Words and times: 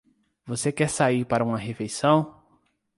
Você 0.47 0.71
quer 0.71 0.89
sair 0.89 1.23
para 1.23 1.43
uma 1.43 1.59
refeição? 1.59 2.43